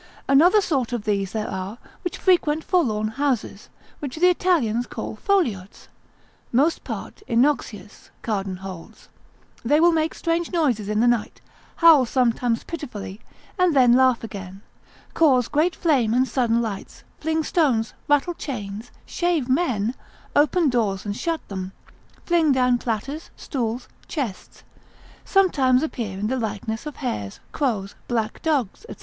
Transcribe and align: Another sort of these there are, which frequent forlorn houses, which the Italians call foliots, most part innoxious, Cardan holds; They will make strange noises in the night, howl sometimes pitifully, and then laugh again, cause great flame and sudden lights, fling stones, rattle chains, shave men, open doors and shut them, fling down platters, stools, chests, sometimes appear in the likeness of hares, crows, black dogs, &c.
Another 0.27 0.61
sort 0.61 0.93
of 0.93 1.03
these 1.03 1.31
there 1.31 1.47
are, 1.47 1.77
which 2.03 2.17
frequent 2.17 2.63
forlorn 2.63 3.07
houses, 3.09 3.69
which 3.99 4.15
the 4.15 4.31
Italians 4.31 4.87
call 4.87 5.15
foliots, 5.15 5.89
most 6.51 6.83
part 6.83 7.21
innoxious, 7.27 8.09
Cardan 8.23 8.55
holds; 8.55 9.09
They 9.63 9.79
will 9.79 9.91
make 9.91 10.15
strange 10.15 10.51
noises 10.51 10.89
in 10.89 11.01
the 11.01 11.07
night, 11.07 11.39
howl 11.75 12.07
sometimes 12.07 12.63
pitifully, 12.63 13.21
and 13.59 13.75
then 13.75 13.93
laugh 13.93 14.23
again, 14.23 14.63
cause 15.13 15.47
great 15.47 15.75
flame 15.75 16.15
and 16.15 16.27
sudden 16.27 16.63
lights, 16.63 17.03
fling 17.19 17.43
stones, 17.43 17.93
rattle 18.07 18.33
chains, 18.33 18.89
shave 19.05 19.47
men, 19.47 19.93
open 20.35 20.69
doors 20.69 21.05
and 21.05 21.15
shut 21.15 21.47
them, 21.47 21.73
fling 22.25 22.51
down 22.51 22.79
platters, 22.79 23.29
stools, 23.35 23.87
chests, 24.07 24.63
sometimes 25.23 25.83
appear 25.83 26.17
in 26.17 26.25
the 26.25 26.39
likeness 26.39 26.87
of 26.87 26.95
hares, 26.95 27.39
crows, 27.51 27.93
black 28.07 28.41
dogs, 28.41 28.83
&c. 28.89 28.95